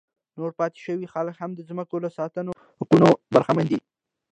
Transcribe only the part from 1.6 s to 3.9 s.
ځمکو له سنتي حقونو برخمن دي.